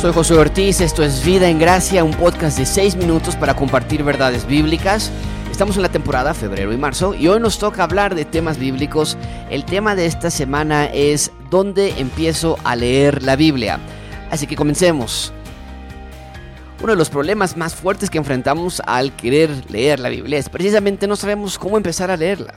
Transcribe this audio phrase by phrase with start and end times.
[0.00, 4.04] Soy José Ortiz, esto es Vida en Gracia, un podcast de 6 minutos para compartir
[4.04, 5.10] verdades bíblicas.
[5.50, 9.18] Estamos en la temporada febrero y marzo y hoy nos toca hablar de temas bíblicos.
[9.50, 13.80] El tema de esta semana es ¿dónde empiezo a leer la Biblia?
[14.30, 15.32] Así que comencemos.
[16.80, 21.08] Uno de los problemas más fuertes que enfrentamos al querer leer la Biblia es precisamente
[21.08, 22.54] no sabemos cómo empezar a leerla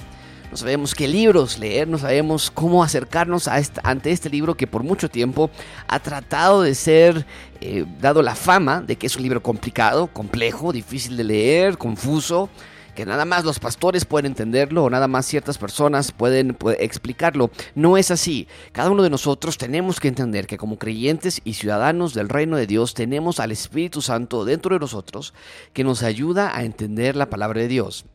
[0.51, 4.83] no sabemos qué libros leer, no sabemos cómo acercarnos a ante este libro que por
[4.83, 5.49] mucho tiempo
[5.87, 7.25] ha tratado de ser
[7.61, 12.49] eh, dado la fama de que es un libro complicado, complejo, difícil de leer, confuso,
[12.95, 17.49] que nada más los pastores pueden entenderlo o nada más ciertas personas pueden, explicarlo.
[17.73, 18.49] No es así.
[18.73, 22.67] Cada uno de nosotros tenemos que entender que como creyentes y ciudadanos del reino de
[22.67, 25.33] Dios tenemos al Espíritu Santo dentro de nosotros
[25.71, 28.05] que nos ayuda a entender la palabra de Dios.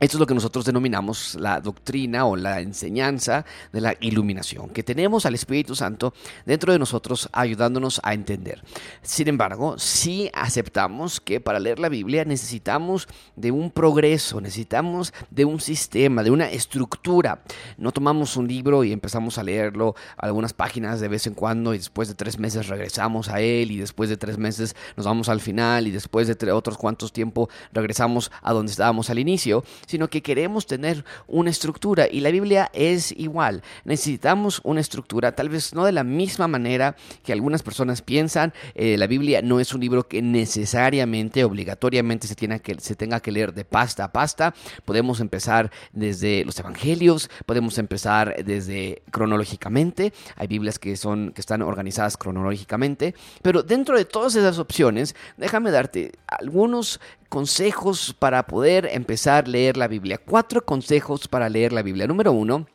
[0.00, 4.82] Esto es lo que nosotros denominamos la doctrina o la enseñanza de la iluminación, que
[4.82, 6.14] tenemos al Espíritu Santo
[6.46, 8.62] dentro de nosotros ayudándonos a entender.
[9.02, 15.44] Sin embargo, sí aceptamos que para leer la Biblia necesitamos de un progreso, necesitamos de
[15.44, 17.42] un sistema, de una estructura.
[17.76, 21.76] No tomamos un libro y empezamos a leerlo algunas páginas de vez en cuando y
[21.76, 25.42] después de tres meses regresamos a él y después de tres meses nos vamos al
[25.42, 30.22] final y después de otros cuantos tiempo regresamos a donde estábamos al inicio sino que
[30.22, 33.62] queremos tener una estructura y la Biblia es igual.
[33.84, 38.54] Necesitamos una estructura, tal vez no de la misma manera que algunas personas piensan.
[38.76, 43.32] Eh, la Biblia no es un libro que necesariamente, obligatoriamente se, que, se tenga que
[43.32, 44.54] leer de pasta a pasta.
[44.84, 50.12] Podemos empezar desde los evangelios, podemos empezar desde cronológicamente.
[50.36, 55.72] Hay Biblias que, son, que están organizadas cronológicamente, pero dentro de todas esas opciones, déjame
[55.72, 57.00] darte algunos
[57.30, 60.18] consejos para poder empezar a leer la Biblia.
[60.18, 62.06] Cuatro consejos para leer la Biblia.
[62.06, 62.66] Número uno,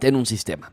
[0.00, 0.72] ten un sistema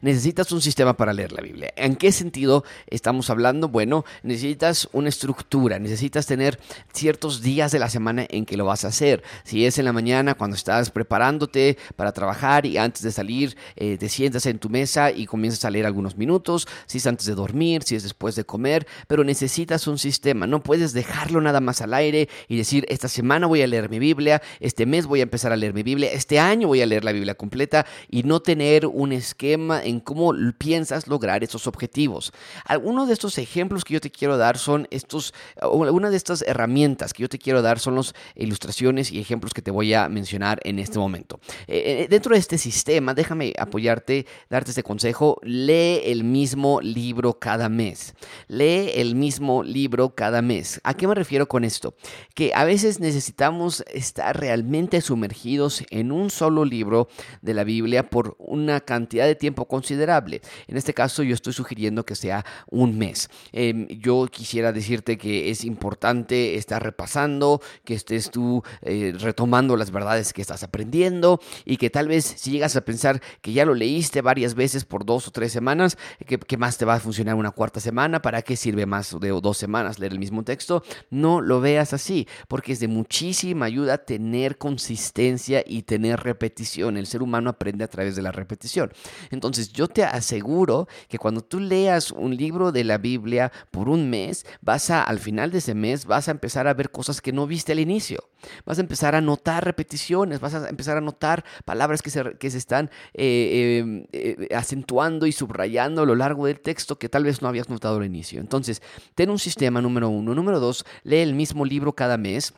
[0.00, 1.72] necesitas un sistema para leer la Biblia.
[1.76, 3.68] ¿En qué sentido estamos hablando?
[3.68, 6.58] Bueno, necesitas una estructura, necesitas tener
[6.92, 9.22] ciertos días de la semana en que lo vas a hacer.
[9.44, 13.96] Si es en la mañana cuando estás preparándote para trabajar y antes de salir eh,
[13.98, 17.34] te sientas en tu mesa y comienzas a leer algunos minutos, si es antes de
[17.34, 21.80] dormir, si es después de comer, pero necesitas un sistema, no puedes dejarlo nada más
[21.80, 25.24] al aire y decir, esta semana voy a leer mi Biblia, este mes voy a
[25.24, 28.40] empezar a leer mi Biblia, este año voy a leer la Biblia completa y no
[28.40, 32.32] tener un esquema en cómo piensas lograr esos objetivos.
[32.64, 37.12] Algunos de estos ejemplos que yo te quiero dar son estos, una de estas herramientas
[37.12, 40.60] que yo te quiero dar son las ilustraciones y ejemplos que te voy a mencionar
[40.64, 41.40] en este momento.
[41.66, 47.38] Eh, eh, dentro de este sistema, déjame apoyarte, darte este consejo, lee el mismo libro
[47.38, 48.14] cada mes.
[48.48, 50.80] Lee el mismo libro cada mes.
[50.84, 51.94] ¿A qué me refiero con esto?
[52.34, 57.08] Que a veces necesitamos estar realmente sumergidos en un solo libro
[57.42, 60.40] de la Biblia por una cantidad de tiempo considerable.
[60.66, 63.28] En este caso yo estoy sugiriendo que sea un mes.
[63.52, 69.90] Em, yo quisiera decirte que es importante estar repasando, que estés tú eh, retomando las
[69.90, 73.74] verdades que estás aprendiendo y que tal vez si llegas a pensar que ya lo
[73.74, 75.96] leíste varias veces por dos o tres semanas,
[76.26, 78.20] que, más te va a funcionar una cuarta semana?
[78.20, 80.82] ¿Para qué sirve más de dos semanas leer el mismo texto?
[81.10, 86.96] No lo veas así, porque es de muchísima ayuda tener consistencia y tener repetición.
[86.96, 88.92] El ser humano aprende a través de la repetición.
[89.30, 94.10] Entonces, yo te aseguro que cuando tú leas un libro de la Biblia por un
[94.10, 97.32] mes, vas a, al final de ese mes, vas a empezar a ver cosas que
[97.32, 98.28] no viste al inicio.
[98.64, 102.50] Vas a empezar a notar repeticiones, vas a empezar a notar palabras que se, que
[102.50, 107.24] se están eh, em, eh, acentuando y subrayando a lo largo del texto que tal
[107.24, 108.40] vez no habías notado al inicio.
[108.40, 108.82] Entonces,
[109.14, 110.34] ten un sistema número uno.
[110.34, 112.54] Número dos, lee el mismo libro cada mes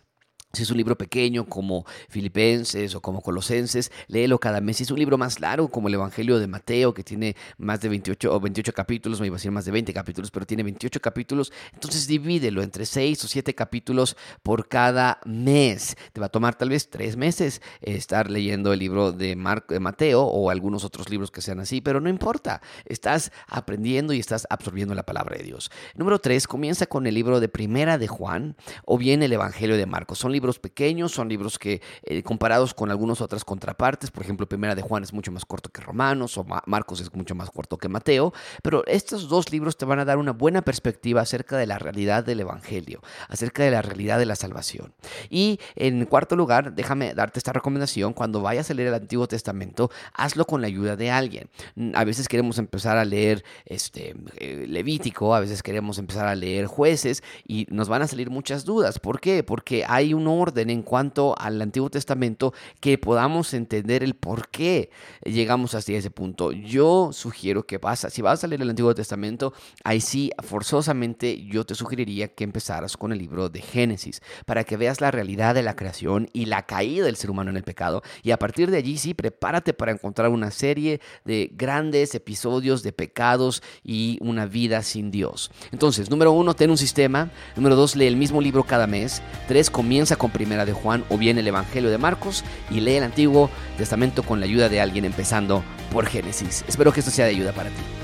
[0.52, 4.76] si es un libro pequeño como Filipenses o como Colosenses, léelo cada mes.
[4.76, 7.88] Si es un libro más largo como el Evangelio de Mateo, que tiene más de
[7.88, 11.00] 28 o 28 capítulos, me iba a decir más de 20 capítulos, pero tiene 28
[11.00, 15.96] capítulos, entonces divídelo entre 6 o 7 capítulos por cada mes.
[16.12, 19.34] Te va a tomar tal vez 3 meses estar leyendo el libro de,
[19.68, 22.60] de Mateo o algunos otros libros que sean así, pero no importa.
[22.84, 25.70] Estás aprendiendo y estás absorbiendo la palabra de Dios.
[25.94, 29.86] Número 3, comienza con el libro de Primera de Juan o bien el Evangelio de
[29.86, 30.18] Marcos.
[30.18, 34.74] Son libros pequeños, son libros que eh, comparados con algunas otras contrapartes, por ejemplo, Primera
[34.74, 37.88] de Juan es mucho más corto que Romanos o Marcos es mucho más corto que
[37.88, 41.78] Mateo, pero estos dos libros te van a dar una buena perspectiva acerca de la
[41.78, 44.94] realidad del Evangelio, acerca de la realidad de la salvación.
[45.30, 49.90] Y en cuarto lugar, déjame darte esta recomendación, cuando vayas a leer el Antiguo Testamento,
[50.12, 51.48] hazlo con la ayuda de alguien.
[51.76, 56.34] Mm, a veces queremos empezar a leer este, eh, Levítico, a veces queremos empezar a
[56.34, 58.98] leer jueces y nos van a salir muchas dudas.
[58.98, 59.42] ¿Por qué?
[59.42, 64.90] Porque hay un orden en cuanto al Antiguo Testamento que podamos entender el por qué
[65.24, 66.52] llegamos hasta ese punto.
[66.52, 69.52] Yo sugiero que vas, si vas a leer el Antiguo Testamento,
[69.84, 74.76] ahí sí, forzosamente yo te sugeriría que empezaras con el libro de Génesis, para que
[74.76, 78.02] veas la realidad de la creación y la caída del ser humano en el pecado.
[78.22, 82.92] Y a partir de allí sí, prepárate para encontrar una serie de grandes episodios de
[82.92, 85.50] pecados y una vida sin Dios.
[85.72, 87.30] Entonces, número uno, ten un sistema.
[87.56, 89.22] Número dos, lee el mismo libro cada mes.
[89.48, 93.02] Tres, comienza con Primera de Juan o bien el Evangelio de Marcos y lee el
[93.02, 96.64] Antiguo Testamento con la ayuda de alguien empezando por Génesis.
[96.68, 98.01] Espero que esto sea de ayuda para ti.